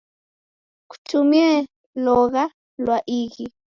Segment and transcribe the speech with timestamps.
[0.89, 1.51] Kutumie
[2.03, 2.43] logha
[2.83, 3.45] lwa ighi.